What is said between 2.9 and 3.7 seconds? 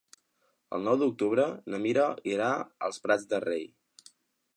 Prats de Rei.